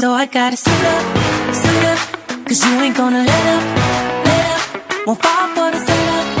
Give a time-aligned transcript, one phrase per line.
[0.00, 5.06] So I gotta sit up, sit up, cause you ain't gonna let up, let up,
[5.08, 6.38] won't fall for the sit up,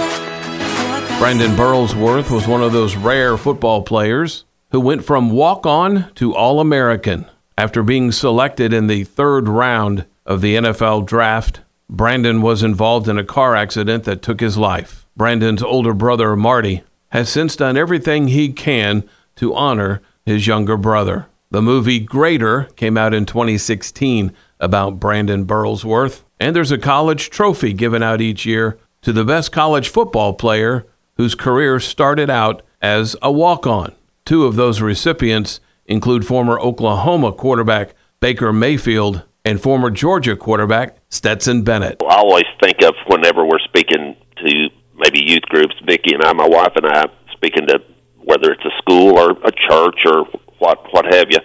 [0.00, 1.08] up.
[1.08, 6.10] So Brandon Burlsworth was one of those rare football players who went from walk on
[6.16, 7.26] to All American.
[7.56, 13.18] After being selected in the third round of the NFL draft, Brandon was involved in
[13.18, 15.06] a car accident that took his life.
[15.16, 21.28] Brandon's older brother, Marty, has since done everything he can to honor his younger brother.
[21.52, 27.72] The movie Greater came out in 2016 about Brandon Burlsworth, and there's a college trophy
[27.72, 33.16] given out each year to the best college football player whose career started out as
[33.20, 33.92] a walk on.
[34.24, 41.62] Two of those recipients include former Oklahoma quarterback Baker Mayfield and former Georgia quarterback Stetson
[41.62, 42.00] Bennett.
[42.08, 46.46] I always think of whenever we're speaking to maybe youth groups, Vicki and I, my
[46.46, 47.80] wife and I, speaking to
[48.18, 50.26] whether it's a school or a church or
[50.60, 51.38] what what have you,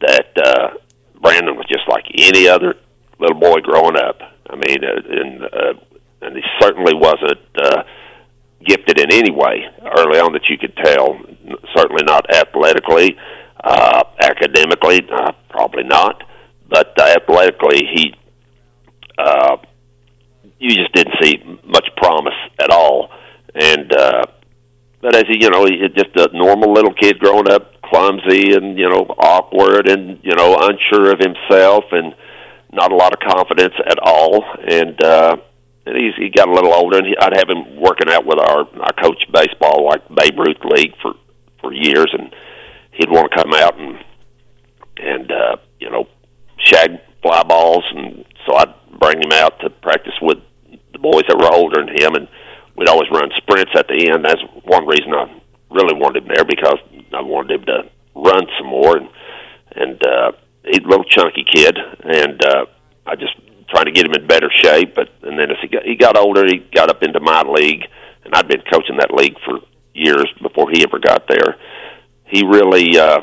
[0.00, 0.68] that uh,
[1.20, 2.74] Brandon was just like any other
[3.18, 4.20] little boy growing up.
[4.48, 5.74] I mean, uh, and uh,
[6.22, 7.82] and he certainly wasn't uh,
[8.64, 9.64] gifted in any way
[9.98, 11.18] early on that you could tell.
[11.76, 13.16] Certainly not athletically,
[13.64, 16.22] uh, academically, uh, probably not,
[16.68, 18.14] but uh, athletically he.
[19.18, 19.56] Uh,
[20.58, 23.10] you just didn't see much promise at all,
[23.54, 24.22] and uh,
[25.00, 28.78] but as he, you know, he's just a normal little kid growing up, clumsy and
[28.78, 32.14] you know awkward and you know unsure of himself and
[32.72, 34.44] not a lot of confidence at all.
[34.66, 35.36] And uh,
[35.86, 38.38] and he's he got a little older, and he, I'd have him working out with
[38.38, 41.14] our I coach baseball like Babe Ruth league for
[41.60, 42.34] for years, and
[42.92, 43.98] he'd want to come out and
[44.98, 46.06] and uh, you know
[46.58, 50.38] shag fly balls, and so I'd bring him out to practice with
[50.92, 52.28] the boys that were older than him, and
[52.76, 54.24] we'd always run sprints at the end.
[54.24, 55.41] That's one reason I
[55.72, 56.78] really wanted him there because
[57.12, 59.08] I wanted him to run some more, and
[59.74, 60.32] and uh,
[60.64, 62.66] he's a little chunky kid, and uh,
[63.06, 63.34] I just
[63.70, 64.94] trying to get him in better shape.
[64.94, 67.84] But and then as he got he got older, he got up into my league,
[68.24, 69.60] and I'd been coaching that league for
[69.94, 71.56] years before he ever got there.
[72.26, 72.98] He really.
[72.98, 73.20] uh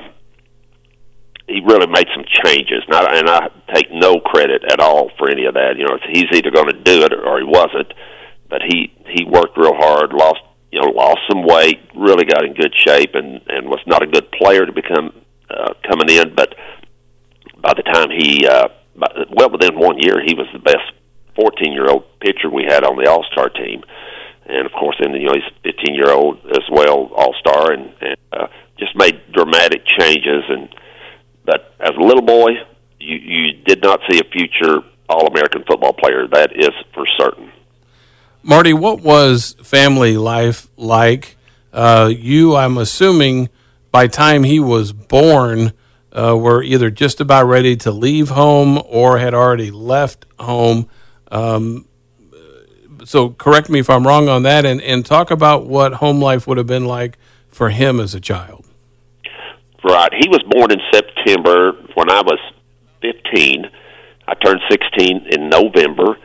[1.47, 5.31] he really made some changes, and I, and I take no credit at all for
[5.31, 5.77] any of that.
[5.77, 7.91] You know, he's either going to do it or he wasn't.
[8.49, 12.53] But he he worked real hard, lost you know lost some weight, really got in
[12.53, 15.13] good shape, and and was not a good player to become
[15.49, 16.35] uh, coming in.
[16.35, 16.55] But
[17.61, 20.91] by the time he uh, by, well within one year, he was the best
[21.35, 23.83] 14 year old pitcher we had on the All Star team,
[24.45, 27.93] and of course, then you know he's 15 year old as well, All Star, and,
[28.01, 28.47] and uh,
[28.77, 30.69] just made dramatic changes and
[31.49, 32.49] but as a little boy,
[32.99, 36.27] you, you did not see a future All American football player.
[36.31, 37.48] That is for certain.
[38.49, 41.37] Marty, what was family life like?
[41.71, 43.49] Uh, you, I'm assuming,
[43.91, 45.71] by time he was born,
[46.11, 50.89] uh, were either just about ready to leave home or had already left home.
[51.29, 51.87] Um,
[53.03, 56.47] so correct me if I'm wrong on that, and, and talk about what home life
[56.47, 58.65] would have been like for him as a child.
[59.83, 60.11] Right.
[60.19, 62.39] He was born in September when I was
[63.03, 63.65] 15.
[64.27, 66.17] I turned 16 in November,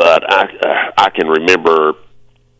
[0.00, 1.92] but I uh, I can remember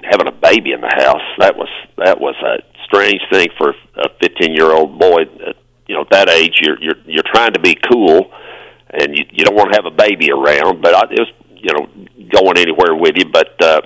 [0.02, 1.24] having a baby in the house.
[1.38, 5.22] That was that was a strange thing for a 15 year old boy.
[5.22, 5.52] Uh,
[5.88, 8.30] you know, at that age, you're you're you're trying to be cool,
[8.90, 10.82] and you you don't want to have a baby around.
[10.82, 11.88] But I, it was you know
[12.28, 13.80] going anywhere with you, but uh,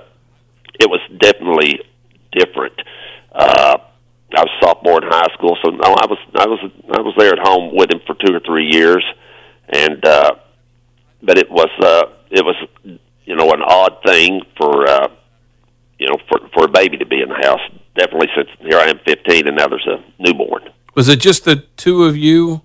[0.77, 1.79] it was definitely
[2.33, 2.73] different.
[3.31, 3.77] Uh,
[4.35, 6.59] I was sophomore in high school, so no, I was I was
[6.91, 9.03] I was there at home with him for two or three years,
[9.69, 10.31] and uh,
[11.23, 15.07] but it was uh, it was you know an odd thing for uh,
[15.99, 17.61] you know for for a baby to be in the house.
[17.95, 20.63] Definitely, since here I am 15, and now there's a newborn.
[20.95, 22.61] Was it just the two of you?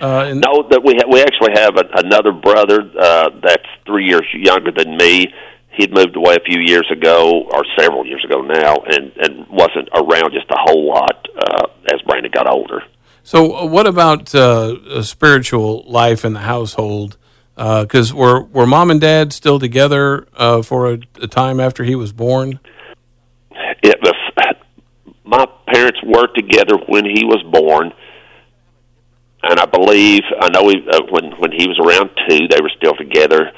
[0.00, 4.06] Uh, in No, that we ha- we actually have a, another brother uh, that's three
[4.06, 5.32] years younger than me.
[5.72, 9.88] He'd moved away a few years ago, or several years ago now, and and wasn't
[9.94, 12.82] around just a whole lot uh, as Brandon got older.
[13.22, 17.16] So, uh, what about uh, a spiritual life in the household?
[17.62, 21.94] Because were were mom and dad still together uh, for a, a time after he
[21.94, 22.58] was born?
[23.84, 24.14] It was
[25.24, 27.92] my parents were together when he was born,
[29.44, 32.72] and I believe I know he, uh, when when he was around two, they were
[32.76, 33.52] still together.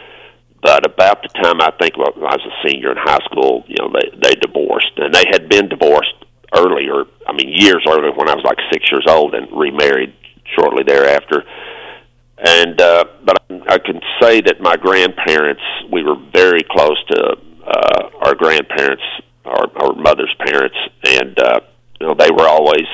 [0.60, 3.76] But about the time I think well, I was a senior in high school, you
[3.80, 6.14] know, they they divorced, and they had been divorced
[6.54, 7.04] earlier.
[7.26, 10.12] I mean, years earlier when I was like six years old, and remarried
[10.54, 11.44] shortly thereafter.
[12.38, 17.36] And uh, but I can say that my grandparents, we were very close to
[17.66, 19.02] uh, our grandparents,
[19.44, 21.60] our, our mother's parents, and uh,
[22.00, 22.86] you know they were always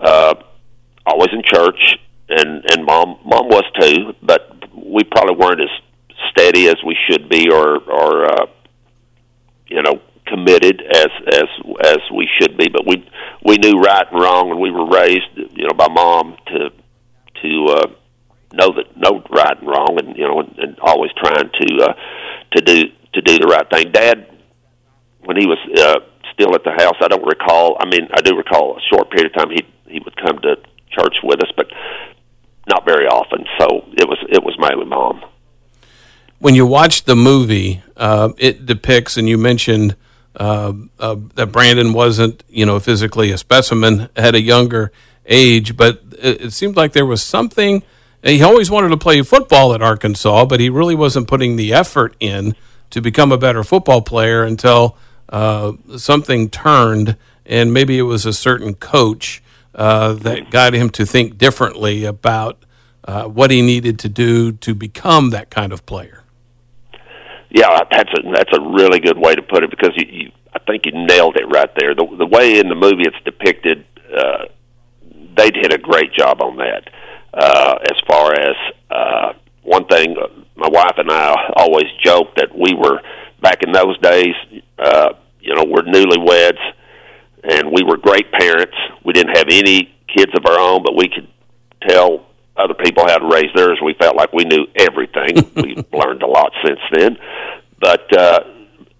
[0.00, 0.34] uh,
[1.06, 5.70] always in church, and and mom mom was too, but we probably weren't as
[6.30, 8.46] steady as we should be, or or uh,
[9.68, 11.48] you know committed as as
[11.84, 12.68] as we should be.
[12.68, 13.08] But we
[13.44, 16.70] we knew right and wrong, and we were raised, you know, by mom to
[17.42, 17.86] to uh,
[18.52, 21.92] know that know right and wrong, and you know, and, and always trying to uh,
[22.52, 22.84] to do
[23.14, 23.92] to do the right thing.
[23.92, 24.26] Dad,
[25.24, 26.00] when he was uh,
[26.32, 27.76] still at the house, I don't recall.
[27.80, 30.56] I mean, I do recall a short period of time he he would come to
[30.90, 31.66] church with us, but
[32.68, 33.44] not very often.
[33.58, 35.22] So it was it was mainly mom.
[36.38, 39.96] When you watch the movie, uh, it depicts, and you mentioned
[40.36, 44.92] uh, uh, that Brandon wasn't, you know, physically a specimen at a younger
[45.26, 47.82] age, but it, it seemed like there was something.
[48.22, 52.16] He always wanted to play football at Arkansas, but he really wasn't putting the effort
[52.18, 52.56] in
[52.90, 54.96] to become a better football player until
[55.28, 57.16] uh, something turned,
[57.46, 59.42] and maybe it was a certain coach
[59.74, 62.64] uh, that got him to think differently about
[63.04, 66.24] uh, what he needed to do to become that kind of player.
[67.50, 70.58] Yeah, that's a that's a really good way to put it because you, you I
[70.58, 71.94] think you nailed it right there.
[71.94, 74.46] The the way in the movie it's depicted, uh,
[75.36, 76.90] they did a great job on that.
[77.32, 78.56] Uh, as far as
[78.90, 79.32] uh,
[79.62, 80.16] one thing,
[80.56, 83.00] my wife and I always joke that we were
[83.40, 84.34] back in those days.
[84.78, 85.10] Uh,
[85.40, 86.58] you know, we're newlyweds,
[87.44, 88.76] and we were great parents.
[89.04, 91.28] We didn't have any kids of our own, but we could
[91.86, 92.26] tell
[92.56, 93.78] other people how to raise theirs.
[93.84, 95.50] We felt like we knew everything.
[95.56, 97.18] We've learned a lot since then,
[97.80, 98.40] but uh,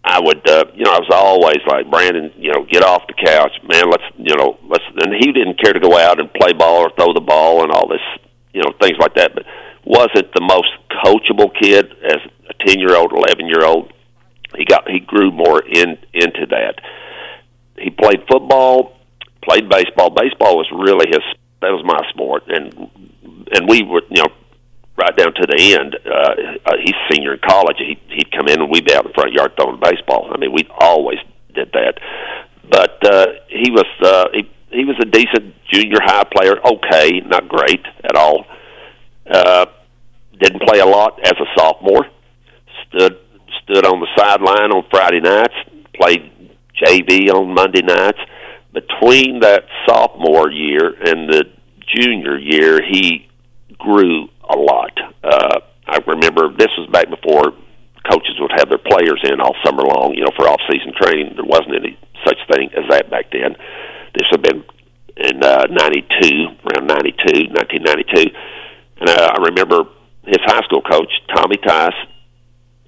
[0.09, 3.13] I would, uh, you know, I was always like Brandon, you know, get off the
[3.13, 3.91] couch, man.
[3.91, 4.85] Let's, you know, let's.
[5.05, 7.71] And he didn't care to go out and play ball or throw the ball and
[7.71, 8.01] all this,
[8.55, 9.35] you know, things like that.
[9.35, 9.45] But
[9.85, 10.73] wasn't the most
[11.05, 13.93] coachable kid as a ten year old, eleven year old.
[14.57, 16.81] He got he grew more in into that.
[17.77, 18.97] He played football,
[19.45, 20.09] played baseball.
[20.09, 21.21] Baseball was really his.
[21.61, 22.73] That was my sport, and
[23.53, 24.33] and we were, you know,
[24.99, 25.97] right down to the end.
[26.05, 26.35] Uh,
[26.67, 27.77] uh, he's senior in college.
[27.79, 30.29] He he'd come in and we'd be out in the front yard throwing baseball.
[30.33, 31.19] I mean, we always
[31.55, 31.95] did that.
[32.69, 36.57] But uh, he was uh, he he was a decent junior high player.
[36.65, 38.45] Okay, not great at all.
[39.31, 39.67] Uh,
[40.39, 42.07] didn't play a lot as a sophomore.
[42.89, 43.19] Stood
[43.63, 45.55] stood on the sideline on Friday nights.
[45.95, 46.31] Played
[46.83, 48.19] JV on Monday nights.
[48.73, 51.45] Between that sophomore year and the
[51.95, 53.29] junior year, he
[53.79, 54.93] grew a lot.
[55.23, 57.53] Uh, I remember this was back before
[58.11, 61.37] coaches would have their players in all summer long, you know, for off-season training.
[61.37, 63.57] There wasn't any such thing as that back then.
[64.15, 64.65] This had been
[65.17, 68.33] in uh, 92, around 92, 1992.
[69.01, 69.85] And uh, I remember
[70.25, 71.97] his high school coach, Tommy Tice,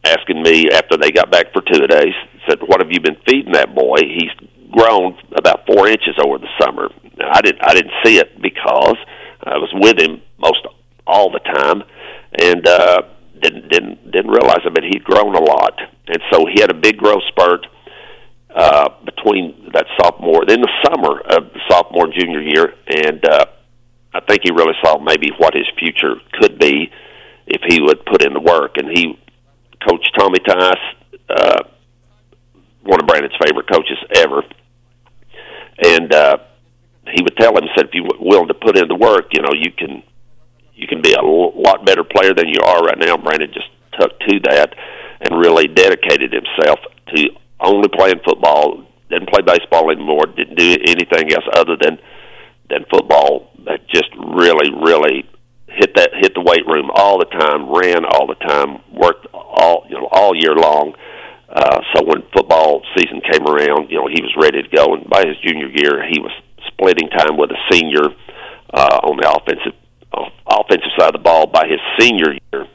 [0.05, 2.15] asking me after they got back for two days,
[2.49, 3.97] said, "What have you been feeding that boy?
[4.01, 4.33] He's
[4.71, 6.89] grown about four inches over the summer."
[7.21, 8.97] I didn't I didn't see it because
[9.45, 10.67] I was with him most
[11.11, 11.83] all the time,
[12.39, 13.03] and uh,
[13.43, 15.75] didn't didn't didn't realize it, but he'd grown a lot,
[16.07, 17.67] and so he had a big growth spurt
[18.55, 23.47] uh, between that sophomore, then the summer of the sophomore and junior year, and uh,
[24.15, 26.91] I think he really saw maybe what his future could be
[27.47, 29.19] if he would put in the work, and he
[29.89, 30.75] Coach Tommy Tice,
[31.29, 31.63] uh,
[32.83, 34.43] one of Brandon's favorite coaches ever,
[35.83, 36.37] and uh,
[37.15, 39.55] he would tell him, said, if you're willing to put in the work, you know,
[39.55, 40.03] you can
[40.81, 43.17] you can be a lot better player than you are right now.
[43.17, 43.69] Brandon just
[44.01, 44.75] took to that
[45.21, 46.81] and really dedicated himself
[47.15, 47.29] to
[47.61, 48.83] only playing football.
[49.11, 50.27] Didn't play baseball anymore.
[50.27, 51.99] Didn't do anything else other than
[52.71, 53.53] than football.
[53.67, 55.29] That just really, really
[55.67, 57.69] hit that hit the weight room all the time.
[57.69, 58.81] Ran all the time.
[58.91, 60.95] Worked all you know all year long.
[61.51, 64.95] Uh, so when football season came around, you know he was ready to go.
[64.95, 66.33] And by his junior year, he was
[66.69, 68.07] splitting time with a senior
[68.73, 69.75] uh, on the offensive
[70.13, 71.47] offensive side of the ball.
[71.47, 72.67] By his senior year,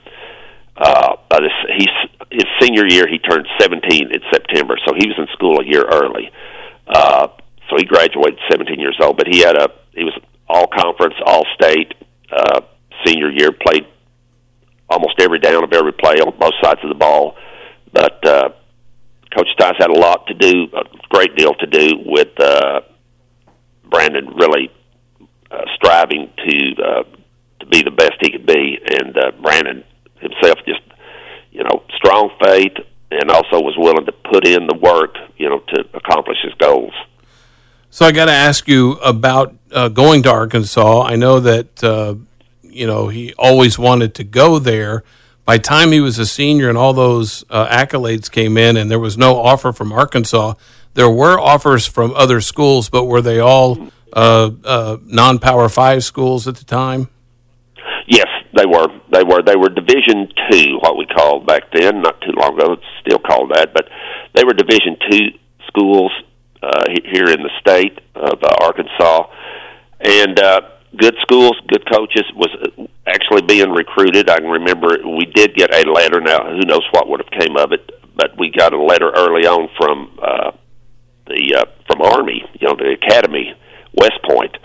[0.77, 1.96] uh, by this he's
[2.32, 5.84] his senior year, he turned 17 in September, so he was in school a year
[5.84, 6.32] early.
[6.88, 7.27] Uh,
[7.70, 10.13] so he graduated 17 years old, but he had a he was
[10.48, 11.94] all conference, all state
[12.32, 12.62] uh,
[13.06, 13.51] senior year.
[13.51, 13.88] Played
[14.89, 17.36] almost every down of every play on both sides of the ball,
[17.92, 18.25] but.
[18.25, 18.50] Uh,
[19.36, 22.80] Coach Tice had a lot to do, a great deal to do with uh,
[23.84, 24.72] Brandon really
[25.51, 27.04] uh, striving to uh,
[27.66, 29.84] to be the best he could be, and uh, Brandon
[30.20, 30.82] himself just
[31.52, 32.74] you know strong faith
[33.12, 36.94] and also was willing to put in the work you know to accomplish his goals.
[37.90, 41.04] So I got to ask you about uh, going to Arkansas.
[41.04, 42.16] I know that uh,
[42.62, 45.04] you know he always wanted to go there.
[45.46, 48.90] By the time he was a senior and all those uh, accolades came in, and
[48.90, 50.56] there was no offer from Arkansas,
[50.96, 56.48] there were offers from other schools, but were they all uh, uh, non-power five schools
[56.48, 57.10] at the time?
[58.56, 58.88] They were.
[59.12, 59.42] They were.
[59.44, 62.02] They were Division Two, what we called back then.
[62.02, 63.90] Not too long ago, it's still called that, but
[64.34, 65.28] they were Division Two
[65.68, 66.12] schools
[66.64, 69.28] uh, here in the state of uh, Arkansas,
[70.00, 70.62] and uh,
[70.98, 72.24] good schools, good coaches.
[72.36, 72.50] Was
[73.06, 74.30] actually being recruited.
[74.30, 76.22] I can remember we did get a letter.
[76.22, 77.92] Now, who knows what would have came of it?
[78.16, 80.52] But we got a letter early on from uh,
[81.28, 83.54] the uh, from Army, you know, the academy,
[83.94, 84.56] West Point,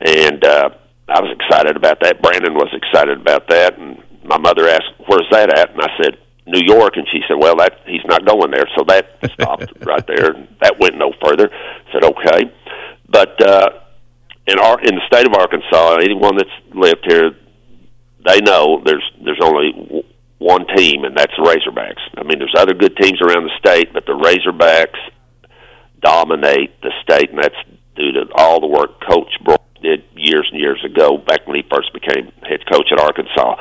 [0.00, 0.70] and uh,
[1.10, 2.22] I was excited about that.
[2.22, 6.18] Brandon was excited about that, and my mother asked, "Where's that at?" And I said,
[6.46, 10.06] "New York." And she said, "Well, that he's not going there." So that stopped right
[10.06, 10.46] there.
[10.62, 11.50] That went no further.
[11.52, 12.52] I said, "Okay,"
[13.08, 13.70] but uh,
[14.46, 17.32] in our in the state of Arkansas, anyone that's lived here,
[18.26, 20.04] they know there's there's only
[20.38, 22.00] one team, and that's the Razorbacks.
[22.16, 24.98] I mean, there's other good teams around the state, but the Razorbacks
[26.00, 27.54] dominate the state, and that's
[27.96, 31.64] due to all the work Coach Brock did years and years ago, back when he
[31.70, 33.56] first became head coach at Arkansas.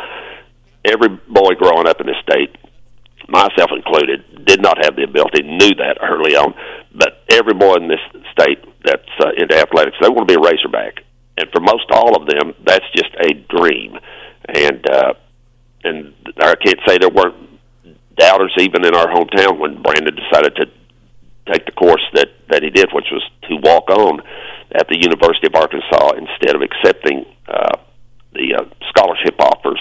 [0.86, 2.56] Every boy growing up in this state,
[3.28, 6.54] myself included, did not have the ability, knew that early on,
[6.94, 8.00] but every boy in this
[8.32, 11.04] state that's uh, into athletics, they want to be a Razorback,
[11.38, 13.98] and for most all of them, that's just a dream,
[14.48, 15.14] and uh,
[15.84, 17.36] and I can't say there weren't
[18.18, 20.66] doubters even in our hometown when Brandon decided to
[21.52, 24.22] take the course that that he did, which was to walk on
[24.74, 27.78] at the University of Arkansas instead of accepting uh,
[28.34, 29.80] the uh, scholarship offers.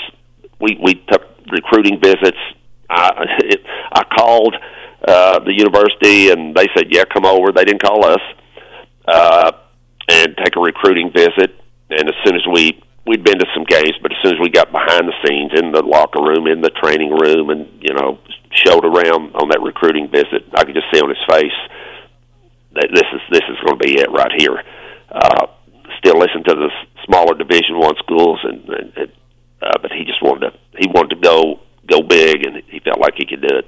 [0.61, 2.38] We we took recruiting visits.
[2.90, 3.61] I it,
[3.92, 4.54] I called
[5.07, 8.23] uh, the university and they said, "Yeah, come over." They didn't call us
[9.07, 9.52] uh,
[10.09, 11.54] and take a recruiting visit.
[11.90, 14.50] And as soon as we we'd been to some games, but as soon as we
[14.50, 18.18] got behind the scenes in the locker room, in the training room, and you know
[18.52, 21.59] showed around on that recruiting visit, I could just see on his face
[22.92, 24.62] this is this is going to be it right here.
[25.11, 25.47] Uh,
[25.99, 26.70] still listen to the
[27.04, 29.12] smaller Division One schools, and, and, and
[29.62, 33.00] uh, but he just wanted to he wanted to go go big, and he felt
[33.00, 33.66] like he could do it.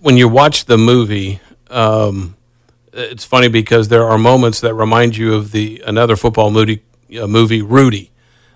[0.00, 1.40] When you watch the movie.
[1.70, 2.36] Um
[2.92, 6.82] it's funny because there are moments that remind you of the another football movie
[7.20, 8.10] uh, movie Rudy.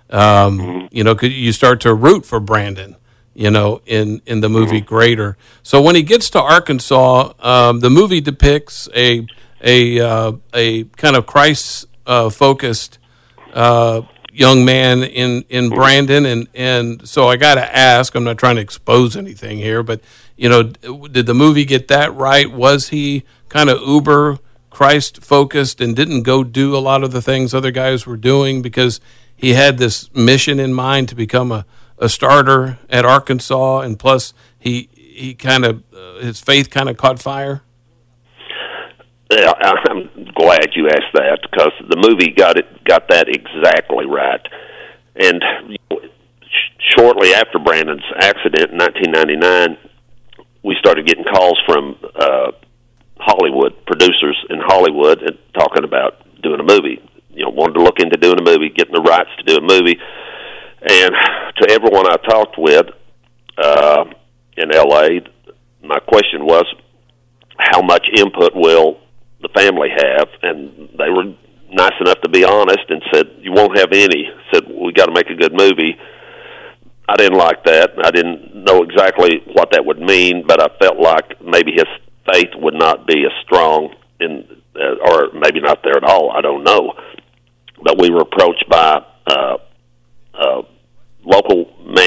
[0.09, 0.87] Um, mm-hmm.
[0.91, 2.95] You know, you start to root for Brandon.
[3.37, 4.87] You know, in in the movie mm-hmm.
[4.87, 5.37] Greater.
[5.61, 9.27] So when he gets to Arkansas, um, the movie depicts a
[9.61, 12.97] a uh, a kind of Christ uh, focused
[13.53, 14.01] uh,
[14.33, 15.69] young man in in.
[15.69, 18.15] Brandon, and and so I got to ask.
[18.15, 20.01] I'm not trying to expose anything here, but
[20.35, 22.51] you know, did the movie get that right?
[22.51, 24.39] Was he kind of uber
[24.71, 28.61] Christ focused and didn't go do a lot of the things other guys were doing
[28.61, 28.99] because
[29.35, 31.65] he had this mission in mind to become a,
[31.99, 36.97] a starter at Arkansas, and plus he he kind of uh, his faith kind of
[36.97, 37.61] caught fire.
[39.31, 44.41] Yeah, I'm glad you asked that because the movie got it got that exactly right.
[45.15, 45.43] And
[46.95, 49.77] shortly after Brandon's accident in 1999,
[50.63, 52.51] we started getting calls from uh,
[53.19, 57.01] Hollywood producers in Hollywood and talking about doing a movie.
[57.29, 59.61] You know, wanted to look into doing a movie, getting the rights to do a
[59.61, 59.99] movie.
[60.89, 61.11] And
[61.57, 62.85] to everyone I talked with
[63.57, 64.05] uh,
[64.55, 65.21] in L.A.,
[65.83, 66.65] my question was,
[67.57, 68.99] how much input will
[69.41, 70.27] the family have?
[70.43, 71.33] And they were
[71.71, 74.29] nice enough to be honest and said, you won't have any.
[74.53, 75.97] Said, we got to make a good movie.
[77.09, 77.91] I didn't like that.
[78.03, 81.87] I didn't know exactly what that would mean, but I felt like maybe his
[82.31, 86.31] faith would not be as strong in, uh, or maybe not there at all.
[86.31, 86.93] I don't know.
[87.81, 89.57] But we were approached by uh,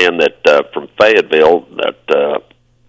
[0.02, 2.38] man that uh, from Fayetteville that uh,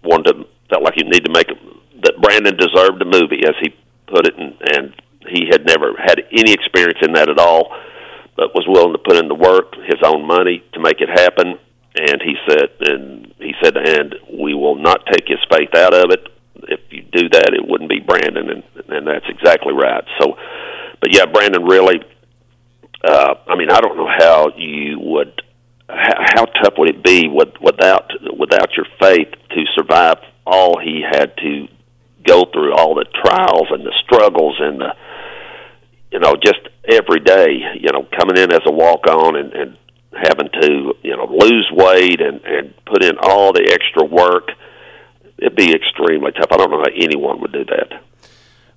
[0.02, 1.54] wanted to felt like he needed to make a,
[2.02, 3.74] that Brandon deserved a movie, as he
[4.06, 4.94] put it, and, and
[5.28, 7.76] he had never had any experience in that at all,
[8.36, 11.58] but was willing to put in the work, his own money to make it happen.
[11.94, 16.10] And he said, and he said, and we will not take his faith out of
[16.10, 16.32] it
[16.68, 20.04] if you do that, it wouldn't be Brandon, and and that's exactly right.
[20.20, 20.36] So,
[21.00, 22.00] but yeah, Brandon really.
[23.04, 25.42] Uh, I mean, I don't know how you would.
[25.88, 31.02] How, how tough would it be with, without without your faith to survive all he
[31.02, 31.68] had to
[32.26, 34.94] go through, all the trials and the struggles and the,
[36.12, 37.88] you know, just every day, you
[38.52, 39.78] in as a walk on and, and
[40.12, 44.50] having to, you know, lose weight and and put in all the extra work
[45.42, 46.46] it'd be extremely tough.
[46.52, 48.02] I don't know how anyone would do that.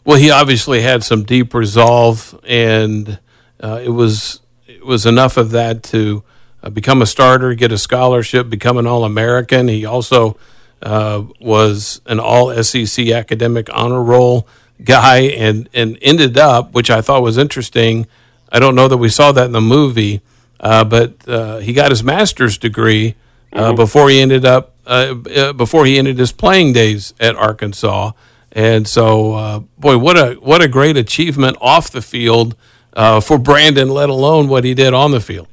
[0.03, 3.19] Well, he obviously had some deep resolve, and
[3.59, 6.23] uh, it was it was enough of that to
[6.63, 9.67] uh, become a starter, get a scholarship, become an All American.
[9.67, 10.37] He also
[10.81, 14.47] uh, was an All SEC academic honor roll
[14.83, 18.07] guy, and and ended up, which I thought was interesting.
[18.51, 20.21] I don't know that we saw that in the movie,
[20.59, 23.15] uh, but uh, he got his master's degree
[23.53, 23.75] uh, mm-hmm.
[23.75, 28.11] before he ended up uh, uh, before he ended his playing days at Arkansas.
[28.51, 32.55] And so, uh, boy, what a what a great achievement off the field
[32.95, 35.47] for Brandon, let alone what he did on the field.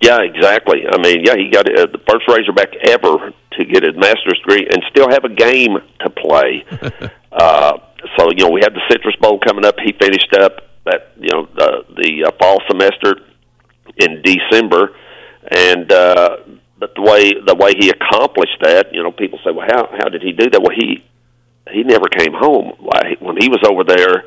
[0.00, 0.84] Yeah, exactly.
[0.90, 4.82] I mean, yeah, he got the first Razorback ever to get his master's degree and
[4.90, 6.64] still have a game to play.
[8.18, 9.76] so, you know, we had the Citrus Bowl coming up.
[9.82, 13.16] He finished up that you know the the fall semester
[13.98, 14.96] in December,
[15.50, 16.36] and uh,
[16.78, 20.08] but the way the way he accomplished that, you know, people say, well, how how
[20.08, 20.60] did he do that?
[20.62, 21.04] Well, he
[21.70, 22.72] he never came home.
[23.20, 24.24] When he was over there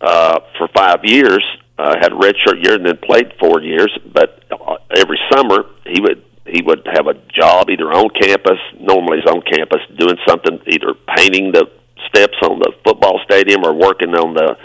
[0.00, 1.44] uh, for five years,
[1.78, 3.96] uh, had a redshirt year, and then played four years.
[4.12, 9.18] But uh, every summer, he would he would have a job either on campus, normally
[9.18, 11.66] he's on campus, doing something, either painting the
[12.08, 14.56] steps on the football stadium or working on the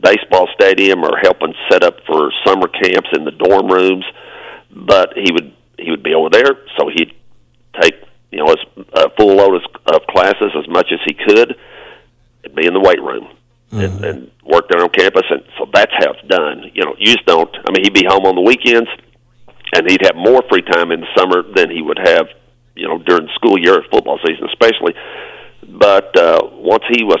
[0.00, 4.04] baseball stadium or helping set up for summer camps in the dorm rooms.
[4.70, 7.12] But he would he would be over there, so he'd
[7.80, 7.94] take
[8.30, 11.56] you know as a full load of, classes as much as he could,
[12.44, 13.28] and be in the weight room
[13.70, 13.80] mm-hmm.
[13.80, 15.24] and, and work there on campus.
[15.30, 16.70] And so that's how it's done.
[16.74, 17.54] You know, you just don't.
[17.54, 18.88] I mean, he'd be home on the weekends,
[19.74, 22.28] and he'd have more free time in the summer than he would have,
[22.74, 24.94] you know, during school year, football season especially.
[25.68, 27.20] But uh, once he was,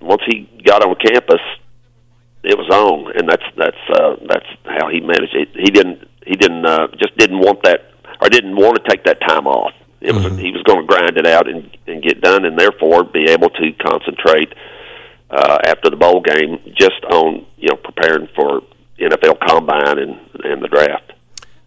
[0.00, 1.40] once he got on campus,
[2.46, 5.48] it was on, and that's that's uh, that's how he managed it.
[5.54, 9.20] He didn't he didn't uh, just didn't want that or didn't want to take that
[9.20, 9.72] time off.
[10.00, 10.38] It was mm-hmm.
[10.38, 13.50] he was going to grind it out and and get done, and therefore be able
[13.50, 14.52] to concentrate
[15.30, 18.62] uh, after the bowl game just on you know preparing for
[18.98, 21.12] NFL Combine and and the draft.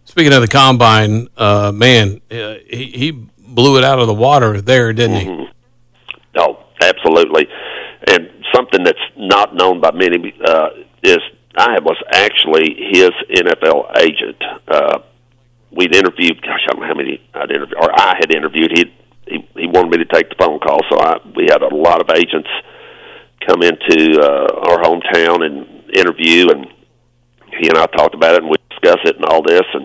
[0.04, 4.60] Speaking of the Combine, uh, man, uh, he, he blew it out of the water
[4.60, 5.42] there, didn't mm-hmm.
[5.42, 5.48] he?
[6.36, 7.48] Oh, absolutely.
[8.54, 10.70] Something that's not known by many uh,
[11.02, 11.18] is
[11.56, 14.42] I was actually his NFL agent.
[14.68, 14.98] Uh,
[15.70, 18.70] we'd interviewed, gosh, I don't know how many I'd interviewed, or I had interviewed.
[18.72, 18.84] He
[19.26, 22.00] he he wanted me to take the phone call, so I we had a lot
[22.00, 22.48] of agents
[23.46, 26.66] come into uh, our hometown and interview, and
[27.58, 29.84] he and I talked about it, and we discussed it and all this, and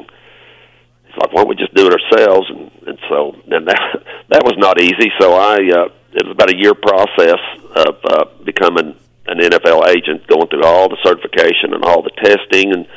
[1.06, 3.82] he's like, "Why don't we just do it ourselves?" And and so and that
[4.30, 5.12] that was not easy.
[5.20, 7.40] So I uh, it was about a year process
[7.76, 8.96] of uh, becoming
[9.28, 12.88] an NFL agent, going through all the certification and all the testing and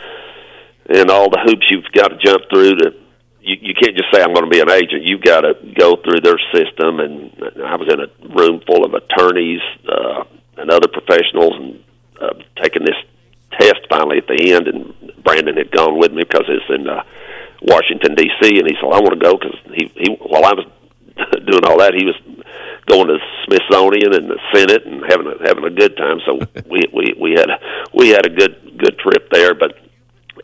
[0.89, 2.95] and all the hoops you've got to jump through to.
[3.41, 5.05] You, you can't just say I'm going to be an agent.
[5.05, 7.01] You've got to go through their system.
[7.01, 7.33] And
[7.65, 10.25] I was in a room full of attorneys uh,
[10.57, 11.85] and other professionals, and
[12.21, 12.97] uh, taking this
[13.59, 14.69] test finally at the end.
[14.69, 17.03] And Brandon had gone with me because it's in uh,
[17.63, 18.59] Washington D.C.
[18.59, 20.65] And he said, "I want to go because he, he while I was
[21.47, 22.17] doing all that, he was
[22.87, 26.21] going to Smithsonian and the Senate and having a, having a good time.
[26.25, 26.39] So
[26.71, 27.59] we we we had a,
[27.95, 29.55] we had a good good trip there.
[29.55, 29.79] But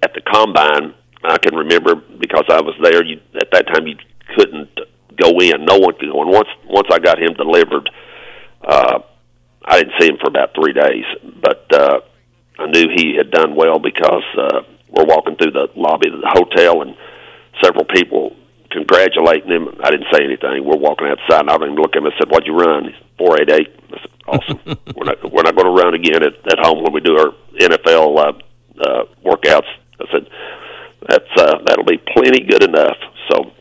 [0.02, 3.04] at the combine, I can remember because I was there.
[3.04, 3.96] You at that time you
[4.36, 4.70] couldn't
[5.16, 5.64] go in.
[5.64, 6.28] No one could go in.
[6.28, 7.90] Once once I got him delivered,
[8.66, 9.00] uh,
[9.64, 11.04] I didn't see him for about three days.
[11.40, 12.00] But uh,
[12.58, 16.30] I knew he had done well because uh, we're walking through the lobby of the
[16.30, 16.96] hotel and
[17.62, 18.36] several people
[18.74, 19.68] congratulating him.
[19.82, 20.66] I didn't say anything.
[20.66, 22.10] We're walking outside, and I didn't look at him.
[22.10, 23.70] I said, "What'd you run?" Four eight eight.
[23.70, 24.60] I said, "Awesome.
[24.96, 27.30] we're not we're not going to run again at, at home when we do our
[27.56, 28.32] NFL uh,
[28.82, 29.70] uh, workouts."
[30.02, 30.26] I said,
[31.08, 32.98] "That's uh, that'll be plenty good enough."
[33.30, 33.52] So,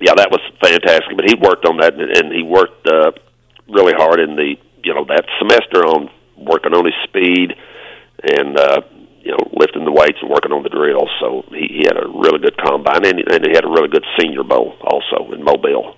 [0.00, 1.16] yeah, that was fantastic.
[1.16, 3.10] But he worked on that, and, and he worked uh,
[3.68, 7.54] really hard in the you know that semester on working on his speed
[8.22, 8.80] and uh,
[9.22, 11.08] you know, lifting the weights and working on the drills.
[11.20, 14.04] So he, he had a really good combine, and, and he had a really good
[14.18, 15.96] Senior Bowl also in Mobile.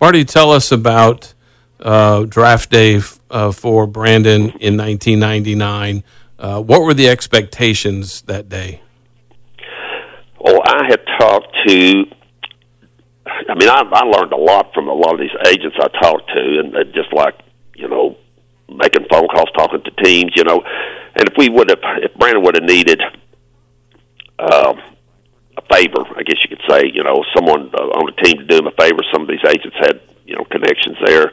[0.00, 1.32] Marty, tell us about
[1.80, 3.00] uh, draft day
[3.30, 6.02] uh, for Brandon in 1999.
[6.38, 8.82] Uh, what were the expectations that day?
[10.40, 12.04] Well, I had talked to.
[13.48, 16.28] I mean, I, I learned a lot from a lot of these agents I talked
[16.28, 17.34] to, and just like
[17.74, 18.16] you know,
[18.68, 20.62] making phone calls, talking to teams, you know
[21.16, 23.00] and if we would have, if Brandon would have needed
[24.38, 24.76] um,
[25.56, 28.44] a favor, I guess you could say, you know, someone uh, on the team to
[28.44, 31.32] do him a favor, some of these agents had, you know, connections there.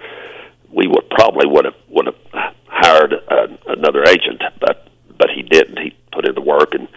[0.71, 2.15] We would probably would have would have
[2.65, 5.77] hired uh, another agent, but but he didn't.
[5.77, 6.87] He put in the work and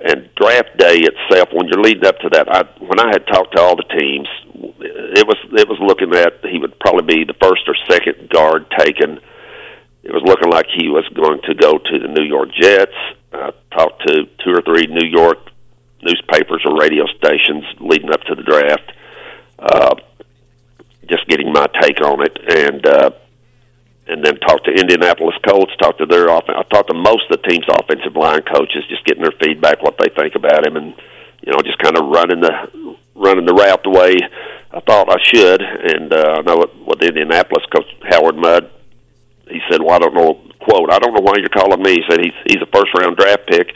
[0.00, 1.48] and draft day itself.
[1.52, 4.28] When you're leading up to that, I when I had talked to all the teams,
[5.16, 8.70] it was it was looking at he would probably be the first or second guard
[8.78, 9.20] taken
[10.20, 12.94] was looking like he was going to go to the New York Jets.
[13.32, 15.38] I talked to two or three New York
[16.02, 18.92] newspapers or radio stations leading up to the draft,
[19.58, 19.94] uh,
[21.08, 22.36] just getting my take on it.
[22.48, 23.10] And uh,
[24.06, 26.58] and then talked to Indianapolis Colts, talked to their offense.
[26.58, 29.98] I talked to most of the team's offensive line coaches, just getting their feedback, what
[29.98, 30.94] they think about him, and
[31.46, 34.16] you know, just kind of running the running the route the way
[34.72, 35.62] I thought I should.
[35.62, 38.70] And uh, I know what, what the Indianapolis coach Howard Mudd,
[39.50, 42.02] he said, "Well, I don't know." Quote: "I don't know why you're calling me." He
[42.08, 43.68] said, "He's he's a first round draft pick,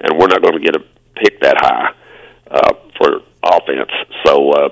[0.00, 0.84] and we're not going to get a
[1.16, 1.92] pick that high
[2.50, 3.90] uh, for offense."
[4.24, 4.68] So uh,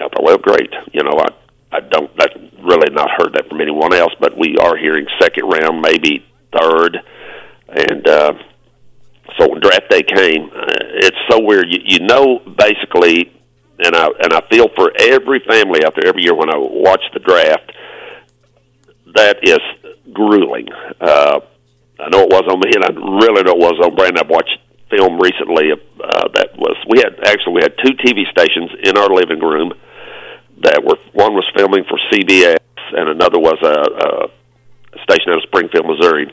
[0.00, 0.72] I thought, well, great.
[0.92, 2.10] You know, I I don't.
[2.20, 6.24] I've really not heard that from anyone else, but we are hearing second round, maybe
[6.52, 6.98] third,
[7.68, 8.32] and uh,
[9.38, 11.66] so when draft day came, uh, it's so weird.
[11.68, 13.32] You, you know, basically,
[13.78, 17.02] and I and I feel for every family out there every year when I watch
[17.12, 17.65] the draft.
[19.16, 19.58] That is
[20.12, 20.68] grueling.
[21.00, 21.40] Uh,
[21.98, 24.22] I know it was on me, and I really know it was on Brandon.
[24.24, 24.58] I've watched
[24.90, 29.10] film recently uh, that was we had actually we had two TV stations in our
[29.10, 29.72] living room
[30.62, 35.48] that were one was filming for CBS and another was a, a station out of
[35.48, 36.30] Springfield, Missouri.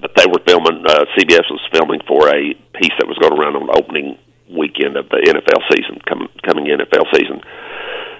[0.00, 0.86] But they were filming.
[0.86, 4.16] Uh, CBS was filming for a piece that was going run on the opening
[4.46, 7.42] weekend of the NFL season, coming coming NFL season.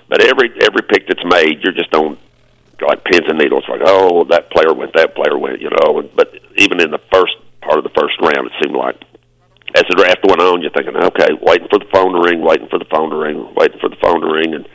[0.09, 2.19] But every every pick that's made, you're just on
[2.87, 3.65] like pins and needles.
[3.69, 6.03] Like, oh, that player went, that player went, you know.
[6.15, 8.97] But even in the first part of the first round, it seemed like
[9.75, 12.69] as the draft went on, you're thinking, okay, waiting for the phone to ring, waiting
[12.69, 14.69] for the phone to ring, waiting for the phone to ring, and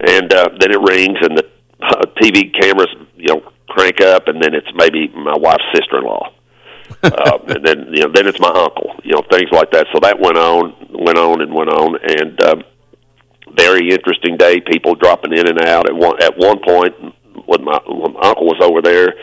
[0.00, 1.46] and uh, then it rings, and the
[1.80, 6.32] uh, TV cameras, you know, crank up, and then it's maybe my wife's sister-in-law,
[7.04, 9.86] uh, and then you know, then it's my uncle, you know, things like that.
[9.92, 12.64] So that went on, went on, and went on, and um,
[13.56, 14.60] very interesting day.
[14.60, 15.88] People dropping in and out.
[15.88, 16.94] At one at one point,
[17.46, 19.14] when my, when my uncle was over there.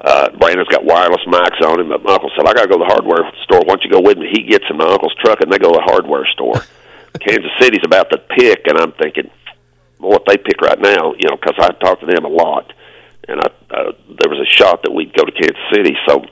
[0.00, 1.88] Uh, Brandon's got wireless mics on him.
[1.88, 3.66] My uncle said, "I got to go to the hardware store.
[3.66, 5.72] Why don't you go with me?" He gets in my uncle's truck, and they go
[5.72, 6.62] to the hardware store.
[7.20, 9.28] Kansas City's about to pick, and I'm thinking,
[9.98, 12.72] what they pick right now, you know, because I talked to them a lot,
[13.26, 15.96] and I uh, there was a shot that we'd go to Kansas City.
[16.06, 16.22] So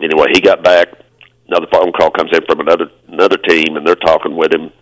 [0.00, 0.88] anyway, he got back.
[1.48, 4.72] Another phone call comes in from another another team, and they're talking with him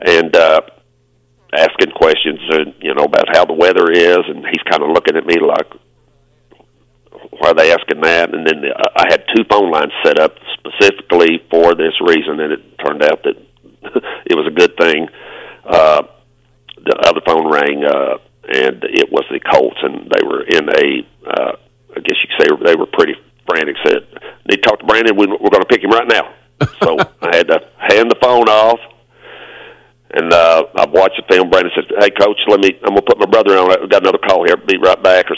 [0.00, 0.60] and uh,
[1.56, 5.16] asking questions, and you know about how the weather is, and he's kind of looking
[5.16, 5.70] at me like,
[7.30, 10.34] "Why are they asking that?" And then uh, I had two phone lines set up
[10.58, 13.36] specifically for this reason, and it turned out that
[14.26, 15.08] it was a good thing.
[15.64, 16.02] Uh,
[16.76, 21.06] the other phone rang, uh, and it was the Colts, and they were in a,
[21.28, 21.52] uh,
[21.96, 23.14] I guess you could say they were pretty
[23.48, 23.76] frantic.
[23.84, 24.06] Said,
[24.48, 25.16] "Need to talk to Brandon.
[25.16, 26.34] We, we're going to pick him right now."
[26.82, 28.80] so I had to hand the phone off,
[30.14, 31.50] and uh, I watched the film.
[31.50, 32.78] Brandon said, "Hey, coach, let me.
[32.84, 33.70] I'm to put my brother on.
[33.70, 34.56] I've got another call here.
[34.56, 35.36] Be right back." Or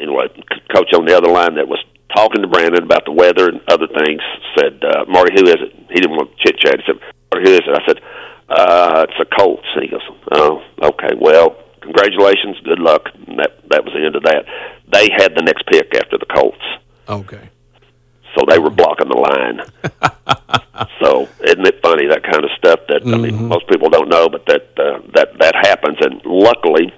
[0.00, 0.28] anyway,
[0.74, 1.82] coach on the other line that was
[2.14, 4.20] talking to Brandon about the weather and other things
[4.58, 6.80] said, uh, "Marty, who is it?" He didn't want to chit chat.
[6.80, 7.00] He said,
[7.32, 8.00] "Marty, who is it?" I said
[8.48, 9.66] uh, it's a Colts.
[9.74, 10.02] And he goes,
[10.32, 13.08] oh, okay, well, congratulations, good luck.
[13.26, 14.44] And that that was the end of that.
[14.92, 16.64] They had the next pick after the Colts.
[17.08, 17.50] Okay.
[18.34, 19.60] So they were blocking the line.
[21.00, 23.14] so isn't it funny that kind of stuff that mm-hmm.
[23.14, 23.48] I mean mm-hmm.
[23.48, 25.98] most people don't know, but that uh, that that happens.
[26.00, 26.92] And luckily,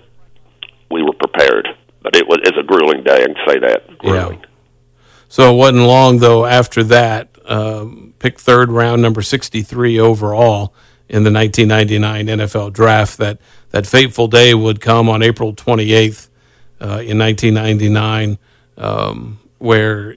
[0.90, 1.68] we were prepared.
[2.03, 3.22] But it was it's a grueling day.
[3.22, 3.99] I can say that.
[3.99, 4.40] Grueling.
[4.40, 4.46] Yeah.
[5.29, 7.31] So it wasn't long though after that.
[7.44, 10.75] Um, pick third round, number sixty three overall
[11.09, 13.38] in the 1999 NFL draft that
[13.70, 16.29] that fateful day would come on April 28th
[16.81, 18.38] uh, in 1999,
[18.77, 20.16] um, where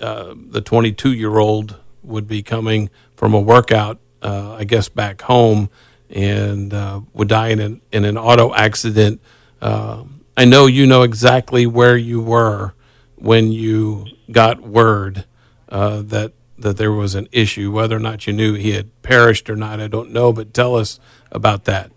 [0.00, 5.22] uh, the 22 year old would be coming from a workout, uh, I guess, back
[5.22, 5.70] home
[6.10, 9.20] and uh, would die in an, in an auto accident.
[9.60, 10.04] Uh,
[10.36, 12.74] I know you know exactly where you were
[13.16, 15.24] when you got word
[15.68, 17.70] uh, that that there was an issue.
[17.70, 20.32] Whether or not you knew he had perished or not, I don't know.
[20.32, 21.00] But tell us
[21.32, 21.90] about that.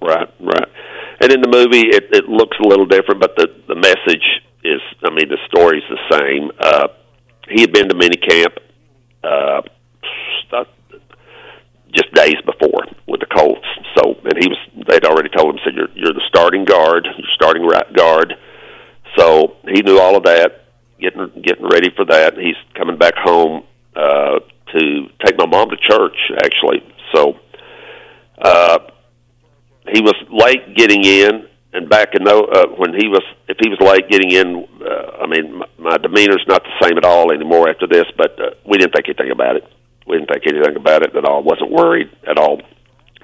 [0.00, 0.68] Right, right.
[1.20, 4.80] And in the movie, it, it looks a little different, but the the message is,
[5.04, 6.50] I mean, the story's the same.
[6.58, 6.88] Uh,
[7.48, 8.56] he had been to minicamp
[9.22, 9.62] uh,
[11.92, 13.66] just days before with the Colts.
[13.96, 17.34] So, and he was, they'd already told him, said, you're, you're the starting guard, you're
[17.34, 18.34] starting right guard.
[19.16, 20.66] So he knew all of that
[21.00, 22.34] getting getting ready for that.
[22.36, 24.40] He's coming back home uh,
[24.72, 26.82] to take my mom to church, actually.
[27.14, 27.38] So
[28.42, 28.78] uh,
[29.92, 33.68] he was late getting in, and back in the, uh, when he was, if he
[33.68, 37.30] was late getting in, uh, I mean, my, my demeanor's not the same at all
[37.30, 38.06] anymore after this.
[38.16, 39.64] But uh, we didn't think anything about it.
[40.06, 41.42] We didn't think anything about it at all.
[41.42, 42.62] wasn't worried at all.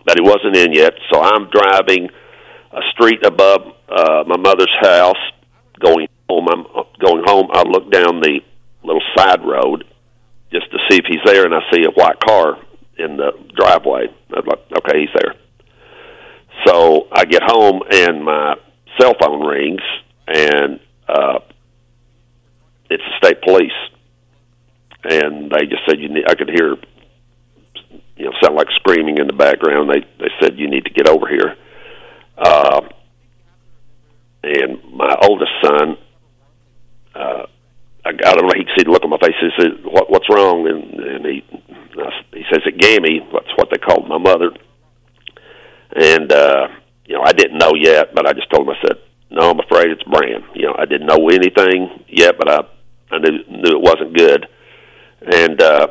[0.05, 2.11] But he wasn't in yet, so I'm driving
[2.73, 5.23] a street above uh, my mother's house,
[5.81, 6.49] going home.
[6.49, 6.65] I'm
[7.01, 7.49] going home.
[7.53, 8.41] I look down the
[8.83, 9.85] little side road
[10.53, 12.59] just to see if he's there, and I see a white car
[12.99, 14.09] in the driveway.
[14.37, 15.35] I'm like, okay, he's there.
[16.67, 18.57] So I get home, and my
[19.01, 19.81] cell phone rings,
[20.27, 21.39] and uh,
[22.91, 23.73] it's the state police,
[25.05, 26.25] and they just said you need.
[26.29, 26.77] I could hear,
[28.17, 29.91] you know, sound like screaming in the background.
[29.91, 31.57] They they said you need to get over here.
[32.37, 32.81] Uh,
[34.45, 35.97] and my oldest son,
[37.15, 37.47] uh,
[38.05, 38.53] I, I don't know.
[38.57, 39.35] He could see the look on my face.
[39.41, 41.45] He said, "What what's wrong?" And and he
[42.33, 43.21] he says it Gammy.
[43.33, 44.51] That's what they called my mother.
[45.95, 46.69] And uh,
[47.07, 48.75] you know, I didn't know yet, but I just told him.
[48.75, 48.99] I said,
[49.31, 52.61] "No, I'm afraid it's Bran." You know, I didn't know anything yet, but I
[53.11, 54.47] I knew knew it wasn't good.
[55.25, 55.89] And uh,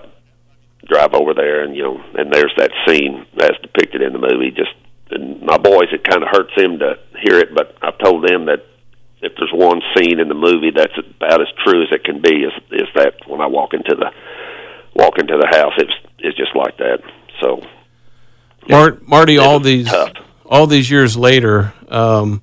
[0.88, 4.52] drive over there, and you know, and there's that scene that's depicted in the movie.
[4.52, 4.74] Just
[5.12, 8.46] and my boys, it kind of hurts them to hear it, but I've told them
[8.46, 8.66] that
[9.22, 12.44] if there's one scene in the movie that's about as true as it can be,
[12.44, 14.12] is is that when I walk into the
[14.96, 17.02] walk into the house, it's it's just like that.
[17.42, 17.62] So,
[18.70, 20.14] Mart, Marty, all these tough.
[20.46, 22.42] all these years later, um,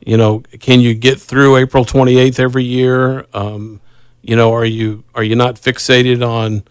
[0.00, 3.26] you know, can you get through April twenty eighth every year?
[3.34, 3.80] Um,
[4.22, 6.64] you know, are you are you not fixated on,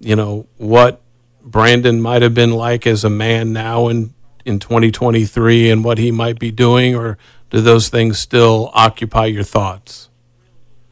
[0.00, 1.00] you know, what
[1.42, 4.14] Brandon might have been like as a man now in
[4.44, 7.18] in twenty twenty three and what he might be doing, or
[7.50, 10.08] do those things still occupy your thoughts?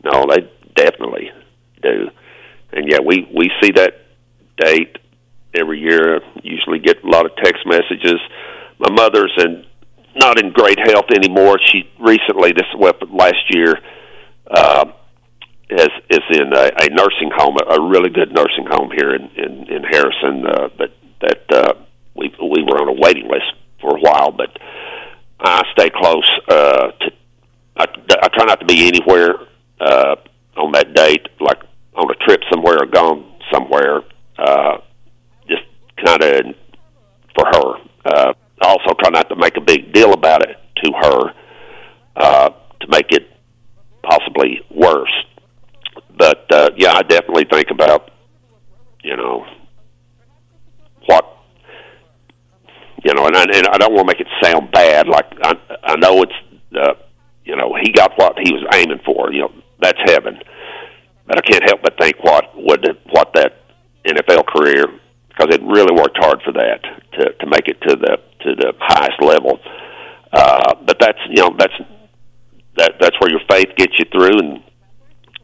[0.05, 1.31] no, they definitely
[1.83, 2.09] do.
[2.73, 4.03] And yeah, we we see that
[4.57, 4.97] date
[5.55, 6.17] every year.
[6.17, 8.21] I Usually get a lot of text messages.
[8.79, 9.65] My mother's in
[10.17, 11.59] not in great health anymore.
[11.71, 13.79] She recently this well, last year
[14.51, 14.87] uh,
[15.71, 19.31] is is in a, a nursing home, a, a really good nursing home here in
[19.37, 20.47] in, in Harrison.
[20.47, 21.75] Uh, but that uh,
[22.15, 24.59] we we were on a waiting list for a while, but
[25.41, 27.13] I stay close uh, to.
[27.77, 27.87] I,
[28.23, 29.35] I try not to be anywhere
[29.81, 30.17] uh,
[30.57, 31.59] on that date, like
[31.95, 34.03] on a trip somewhere or gone somewhere.
[34.39, 34.79] Uh,
[36.05, 36.55] kind of
[37.35, 37.75] for her.
[38.05, 38.33] Uh,
[38.63, 41.35] also try not to make a big deal about it to her
[42.17, 43.29] uh, to make it
[44.03, 45.13] possibly worse.
[46.17, 48.11] But uh, yeah, I definitely think about
[49.03, 49.47] you know
[51.07, 51.39] what
[53.05, 55.09] you know, and I, and I don't want to make it sound bad.
[55.09, 56.33] Like I, I know it's
[56.79, 56.95] uh,
[57.45, 59.33] you know he got what he was aiming for.
[59.33, 60.39] You know that's heaven,
[61.27, 63.63] but I can't help but think what would what that
[64.07, 64.85] NFL career
[65.41, 68.73] because it really worked hard for that to to make it to the to the
[68.79, 69.59] highest level.
[70.33, 71.75] Uh, but that's you know that's
[72.77, 74.39] that that's where your faith gets you through.
[74.39, 74.63] And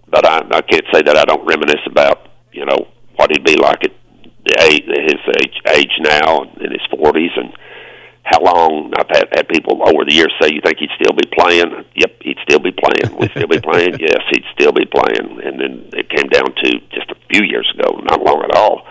[0.08, 3.56] but I I can't say that I don't reminisce about you know what he'd be
[3.56, 3.92] like at
[4.44, 7.52] the age, his age age now in his forties and
[8.22, 11.30] how long I've had, had people over the years say you think he'd still be
[11.38, 11.70] playing.
[11.94, 13.16] Yep, he'd still be playing.
[13.16, 13.96] We'd still be playing.
[14.00, 15.40] Yes, he'd still be playing.
[15.46, 18.82] And then it came down to just a few years ago, not long at all,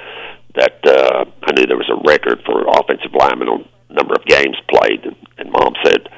[0.55, 3.65] that uh, I knew there was a record for offensive linemen on
[3.95, 5.05] number of games played.
[5.05, 6.09] And, and mom said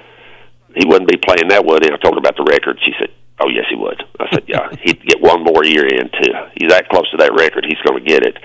[0.76, 1.92] he wouldn't be playing that, would he?
[1.92, 2.80] I told her about the record.
[2.84, 6.10] She said, "Oh yes, he would." I said, "Yeah, he'd get one more year in
[6.10, 6.34] too.
[6.60, 7.66] He's that close to that record.
[7.66, 8.38] He's going to get it."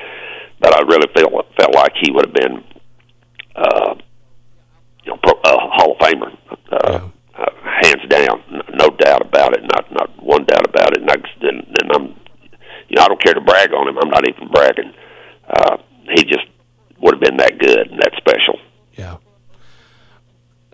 [0.60, 2.64] But I really felt felt like he would have been.
[3.54, 3.94] Uh,
[5.04, 6.30] you know, pro, uh, Hall of Famer,
[6.70, 7.50] uh, uh,
[7.82, 11.02] hands down, n- no doubt about it, not not one doubt about it.
[11.02, 12.04] And, I, and, and I'm,
[12.88, 13.98] you know, I don't care to brag on him.
[13.98, 14.88] I'm not even bragging.
[14.88, 15.11] Uh,
[16.14, 16.46] he just
[17.00, 18.58] would have been that good and that special.
[18.96, 19.16] Yeah.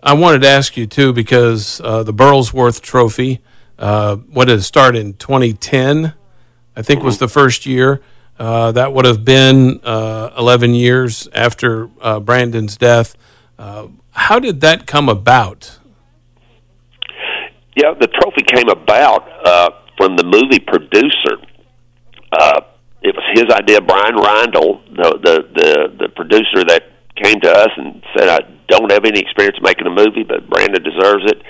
[0.01, 3.41] I wanted to ask you too because uh, the Burlsworth Trophy,
[3.77, 6.13] uh, what did it start in 2010?
[6.75, 8.01] I think was the first year.
[8.37, 13.17] Uh, that would have been uh, 11 years after uh, Brandon's death.
[13.57, 15.77] Uh, how did that come about?
[17.75, 21.45] Yeah, the trophy came about uh, from the movie producer.
[23.01, 23.81] It was his idea.
[23.81, 26.83] Brian Reindl, the, the the the producer that
[27.15, 30.83] came to us and said, "I don't have any experience making a movie, but Brandon
[30.83, 31.41] deserves it."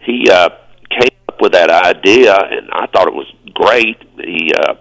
[0.00, 0.48] He uh,
[0.90, 3.98] came up with that idea, and I thought it was great.
[4.16, 4.74] He uh,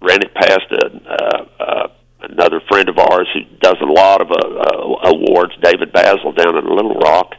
[0.00, 1.88] ran it past a, uh, uh,
[2.22, 6.56] another friend of ours who does a lot of uh, uh, awards, David Bazzel, down
[6.56, 7.34] in Little Rock,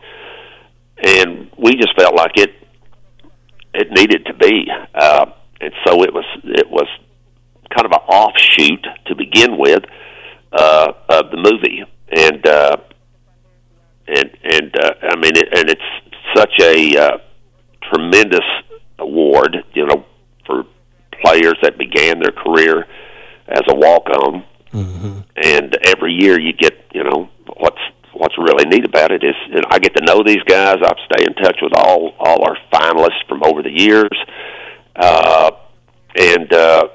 [1.03, 2.51] and we just felt like it
[3.73, 5.25] it needed to be, uh,
[5.61, 6.87] and so it was it was
[7.75, 9.83] kind of an offshoot to begin with
[10.51, 12.77] uh, of the movie, and uh,
[14.07, 15.81] and and uh, I mean, it, and it's
[16.35, 17.17] such a uh,
[17.83, 18.45] tremendous
[18.99, 20.05] award, you know,
[20.45, 20.65] for
[21.23, 22.85] players that began their career
[23.47, 25.19] as a walk-on, Mm-hmm.
[25.37, 27.79] and every year you get, you know, what's
[28.13, 30.77] what's really neat about it is, and I get to know these guys.
[30.83, 34.11] I stay in touch with all all our finalists from over the years,
[34.95, 35.51] uh,
[36.17, 36.87] and uh,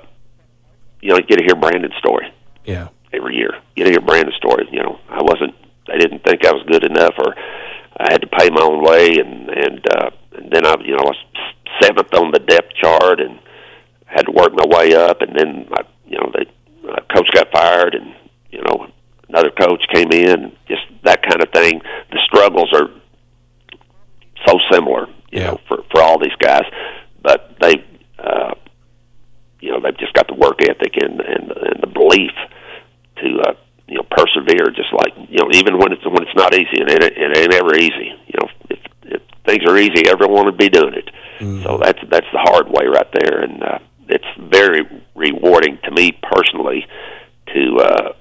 [1.03, 2.33] you know, you get to hear Brandon's story
[2.65, 2.89] Yeah.
[3.13, 3.55] every year.
[3.77, 4.69] You get to hear Brandon's story.
[4.73, 5.55] You know, I wasn't.
[5.89, 7.35] They didn't think I was good enough, or
[7.99, 11.03] I had to pay my own way, and and uh, and then I, you know,
[11.03, 11.19] I was
[11.83, 13.39] seventh on the depth chart and
[14.07, 15.23] had to work my way up.
[15.23, 16.47] And then, my, you know, the
[16.91, 18.15] uh, coach got fired, and
[18.51, 18.87] you know,
[19.29, 20.53] another coach came in.
[20.69, 21.81] Just that kind of thing.
[22.13, 22.89] The struggles are
[24.47, 25.47] so similar, you Yeah.
[25.53, 26.65] know, for for all these guys.
[27.23, 27.85] But they,
[28.19, 28.55] uh,
[29.63, 32.35] you know, they've just got the work ethic and and, and the belief
[33.23, 33.55] to uh,
[33.87, 34.75] you know persevere.
[34.75, 37.55] Just like you know, even when it's when it's not easy, and it, it ain't
[37.55, 38.11] ever easy.
[38.27, 41.09] You know, if, if things are easy, everyone would be doing it.
[41.63, 44.83] So that's that's the hard way right there, and uh, it's very
[45.15, 46.87] rewarding to me personally.
[47.55, 48.13] To uh,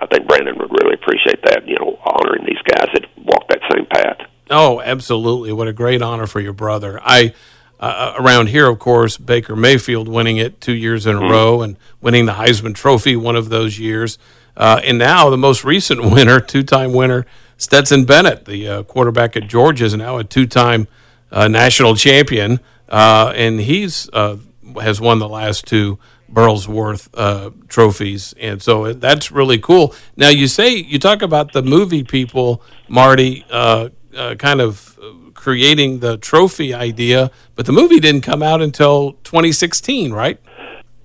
[0.00, 1.66] I think Brandon would really appreciate that.
[1.66, 4.18] You know, honoring these guys that walk that same path.
[4.50, 5.52] Oh, absolutely!
[5.52, 7.00] What a great honor for your brother.
[7.02, 7.34] I
[7.80, 11.76] uh, around here, of course, Baker Mayfield winning it two years in a row and
[12.00, 14.18] winning the Heisman Trophy one of those years,
[14.56, 17.24] uh, and now the most recent winner, two-time winner
[17.56, 20.86] Stetson Bennett, the uh, quarterback at Georgia, is now a two-time
[21.32, 24.36] uh, national champion, uh, and he's uh,
[24.80, 25.98] has won the last two
[26.32, 29.94] Burlsworth uh, trophies, and so that's really cool.
[30.16, 35.27] Now you say you talk about the movie people, Marty, uh, uh, kind of uh,
[35.48, 40.38] creating the trophy idea, but the movie didn't come out until 2016, right?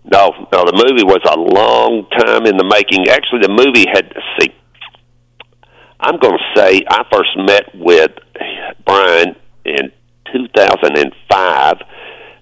[0.04, 3.08] No, no, the movie was a long time in the making.
[3.08, 4.54] Actually, the movie had see.
[6.02, 8.12] I'm going to say I first met with
[8.86, 9.94] Brian in
[10.34, 11.78] 2005,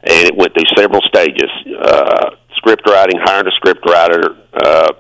[0.04, 1.52] and it went through several stages.
[1.80, 4.94] Uh, script writing, hiring a script writer, uh,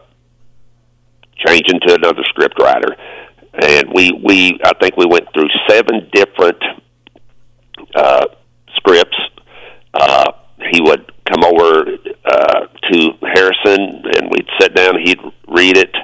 [1.47, 2.95] changing to another script writer,
[3.53, 6.61] and we we I think we went through seven different
[7.95, 8.25] uh,
[8.75, 9.17] scripts.
[9.93, 10.31] Uh,
[10.71, 14.99] he would come over uh, to Harrison, and we'd sit down.
[15.03, 15.95] He'd read it,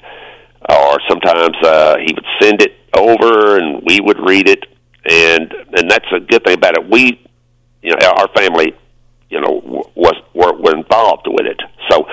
[0.69, 4.65] or sometimes uh, he would send it over, and we would read it.
[5.09, 6.89] And and that's a good thing about it.
[6.89, 7.25] We,
[7.81, 8.75] you know, our family,
[9.29, 9.61] you know,
[9.95, 11.61] was were, were involved with it.
[11.89, 12.05] So,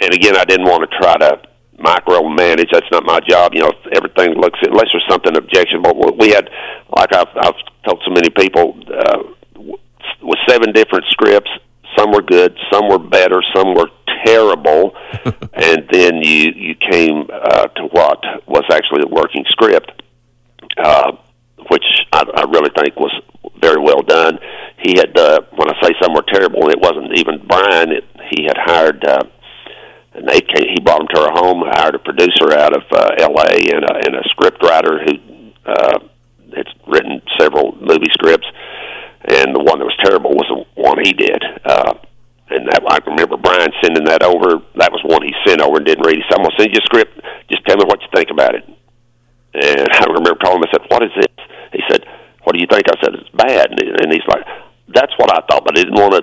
[0.00, 1.40] and again, I didn't want to try to
[1.78, 2.70] micromanage.
[2.72, 3.54] That's not my job.
[3.54, 6.16] You know, everything looks unless there's something objectionable.
[6.18, 6.48] We had,
[6.96, 9.22] like I've, I've told so many people, uh,
[10.22, 11.50] with seven different scripts.
[11.96, 13.88] Some were good, some were better, some were
[14.24, 14.96] terrible,
[15.52, 20.02] and then you you came uh, to what was actually the working script,
[20.78, 21.12] uh,
[21.70, 23.12] which I, I really think was
[23.60, 24.38] very well done.
[24.82, 27.92] He had uh, when I say some were terrible, it wasn't even Brian.
[27.92, 28.04] It,
[28.36, 29.04] he had hired.
[29.04, 29.24] Uh,
[30.14, 31.62] and they came, he brought them to our home.
[31.66, 33.74] Hired a producer out of uh, L.A.
[33.74, 35.18] and a, and a script who
[35.66, 35.98] uh,
[36.54, 38.46] had written several movie scripts.
[39.26, 41.42] And the one that was terrible was the one he did.
[41.64, 41.94] Uh,
[42.50, 44.62] and that I remember Brian sending that over.
[44.76, 46.20] That was one he sent over and didn't read.
[46.20, 47.18] He said, "I'm gonna send you a script.
[47.50, 48.68] Just tell me what you think about it."
[49.54, 50.68] And I remember calling him.
[50.68, 51.34] I said, "What is this?"
[51.72, 52.04] He said,
[52.44, 54.44] "What do you think?" I said, "It's bad." And he's like,
[54.92, 56.22] "That's what I thought, but I didn't want to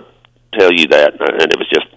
[0.54, 1.89] tell you that." And it was just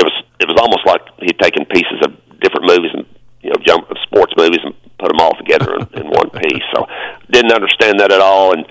[0.00, 0.16] it was
[0.62, 3.04] almost like he'd taken pieces of different movies and
[3.42, 6.62] you know jump sports movies and put them all together in, in one piece.
[6.74, 6.86] So
[7.30, 8.64] didn't understand that at all, and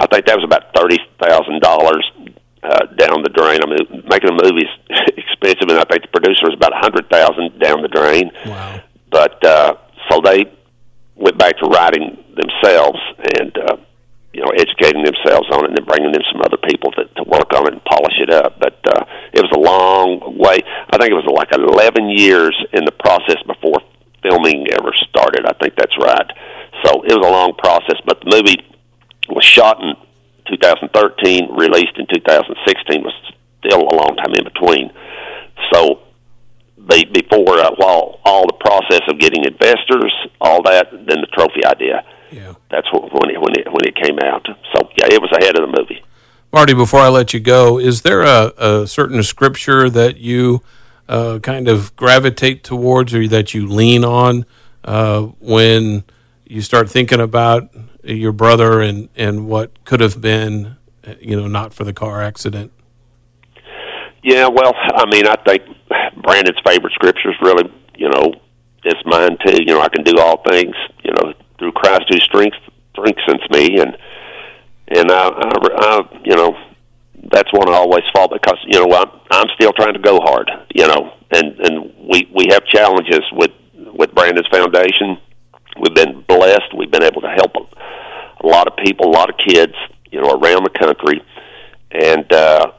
[0.00, 2.04] I think that was about thirty thousand dollars
[2.64, 3.60] uh, down the drain.
[3.60, 4.74] I mean, making a movie is
[5.20, 8.32] expensive, and I think the producer was about a hundred thousand down the drain.
[8.46, 8.80] Wow.
[9.10, 9.76] But uh,
[10.10, 10.48] so they
[11.14, 12.98] went back to writing themselves
[13.38, 13.76] and uh,
[14.34, 17.22] you know educating themselves on it, and then bringing in some other people to, to
[17.22, 18.58] work on it and polish it up.
[18.58, 20.58] But uh, it was a long way.
[20.90, 23.78] I think it was like eleven years in the process before
[24.26, 25.46] filming ever started.
[25.46, 26.28] I think that's right.
[26.82, 28.58] So it was a long process, but the movie
[29.30, 29.94] was shot in
[30.50, 33.02] 2013, released in 2016.
[33.02, 33.14] Was
[33.64, 34.90] still a long time in between.
[35.72, 36.02] So
[36.88, 41.64] be, before uh, while all the process of getting investors, all that, then the trophy
[41.64, 42.04] idea.
[42.30, 42.54] Yeah.
[42.70, 44.46] That's what, when it when it when it came out.
[44.74, 46.02] So yeah, it was ahead of the movie.
[46.52, 50.62] Marty, before I let you go, is there a, a certain scripture that you
[51.08, 54.46] uh, kind of gravitate towards or that you lean on
[54.84, 56.04] uh, when
[56.46, 57.68] you start thinking about
[58.04, 60.76] your brother and, and what could have been,
[61.20, 62.70] you know, not for the car accident?
[64.22, 65.62] Yeah, well, I mean, I think
[66.22, 68.32] Brandon's favorite scripture is really, you know,
[68.84, 69.62] it's mine too.
[69.62, 70.74] You know, I can do all things,
[71.64, 72.56] through Christ who strength
[72.92, 73.96] strengthens me, and
[74.88, 76.56] and I, I, I you know,
[77.32, 80.50] that's one I always fall because you know I'm, I'm still trying to go hard,
[80.74, 83.50] you know, and and we we have challenges with
[83.94, 85.16] with Brandon's foundation.
[85.80, 86.74] We've been blessed.
[86.76, 89.72] We've been able to help a, a lot of people, a lot of kids,
[90.12, 91.22] you know, around the country,
[91.90, 92.30] and.
[92.32, 92.72] uh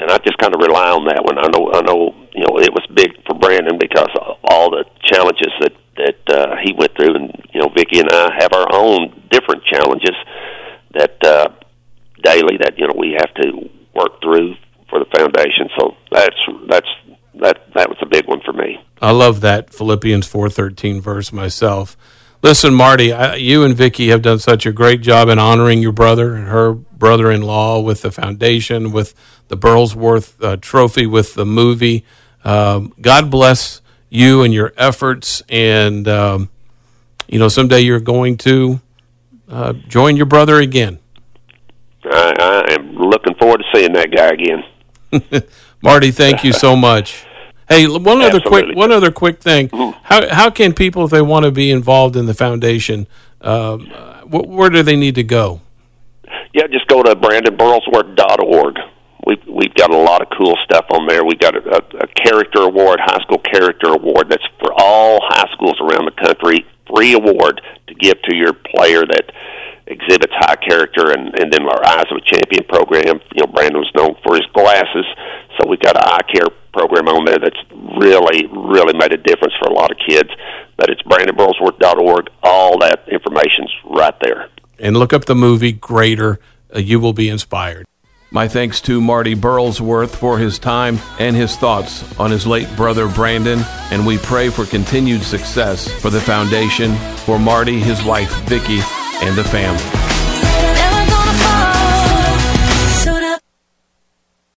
[0.00, 1.38] and I just kind of rely on that one.
[1.38, 4.84] I know, I know, you know, it was big for Brandon because of all the
[5.06, 8.68] challenges that that uh, he went through, and you know, Vicky and I have our
[8.72, 10.16] own different challenges
[10.94, 11.48] that uh,
[12.22, 14.54] daily that you know we have to work through
[14.88, 15.68] for the foundation.
[15.78, 16.36] So that's
[16.68, 16.88] that's
[17.40, 18.78] that that was a big one for me.
[19.00, 21.96] I love that Philippians four thirteen verse myself.
[22.42, 25.92] Listen, Marty, I, you and Vicky have done such a great job in honoring your
[25.92, 29.14] brother and her brother-in-law with the foundation, with
[29.46, 32.04] the Burlsworth uh, Trophy, with the movie.
[32.44, 33.81] Um, God bless
[34.12, 36.50] you and your efforts, and um,
[37.26, 38.80] you know someday you're going to
[39.48, 40.98] uh, join your brother again.
[42.04, 45.42] I, I am looking forward to seeing that guy again.
[45.82, 47.24] Marty, thank you so much.
[47.68, 48.64] Hey, one other Absolutely.
[48.64, 49.68] quick one other quick thing.
[49.70, 49.98] Mm-hmm.
[50.02, 53.06] How how can people, if they want to be involved in the foundation,
[53.40, 53.86] um,
[54.26, 55.62] wh- where do they need to go?
[56.52, 58.76] Yeah, just go to brandonburlsworth.org.
[59.26, 61.24] We've we've got a lot of cool stuff on there.
[61.24, 64.28] We got a, a, a character award, high school character award.
[64.28, 66.66] That's for all high schools around the country.
[66.92, 69.30] Free award to give to your player that
[69.86, 73.20] exhibits high character, and and then our Eyes of a Champion program.
[73.34, 75.06] You know, Brandon was known for his glasses,
[75.56, 77.62] so we've got an eye care program on there that's
[78.00, 80.30] really, really made a difference for a lot of kids.
[80.76, 82.30] But it's BrandonBurlsworth.org.
[82.42, 84.48] All that information's right there.
[84.78, 86.40] And look up the movie Greater.
[86.74, 87.86] Uh, you will be inspired.
[88.32, 93.06] My thanks to Marty Burlsworth for his time and his thoughts on his late brother
[93.06, 93.60] Brandon,
[93.90, 96.94] and we pray for continued success for the foundation,
[97.26, 98.80] for Marty, his wife Vicky,
[99.22, 100.11] and the family.